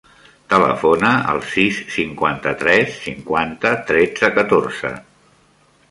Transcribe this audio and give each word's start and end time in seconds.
Telefona 0.53 1.11
al 1.33 1.41
sis, 1.51 1.77
cinquanta-tres, 1.97 2.97
cinquanta, 3.05 3.75
tretze, 3.93 4.35
catorze. 4.41 4.97